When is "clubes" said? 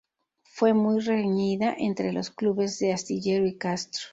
2.31-2.79